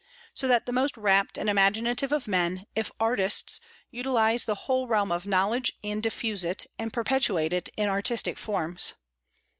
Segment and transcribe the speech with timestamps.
[0.33, 3.59] So that the most rapt and imaginative of men, if artists,
[3.91, 8.95] utilize the whole realm of knowledge, and diffuse it, and perpetuate it in artistic forms.